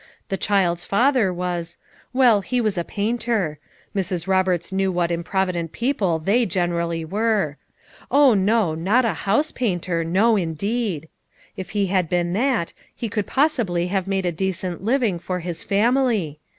[0.29, 1.77] The child's father was—
[2.21, 3.59] well he was a painter;
[3.95, 4.25] Mrs.
[4.25, 7.57] Rob erts knew what improvident people they gen erally were.
[8.09, 11.07] Oh, no, not a 7iou5e painter, no indeed!
[11.55, 15.61] if he had been that, he could probably have made a decent living for his
[15.61, 16.39] family.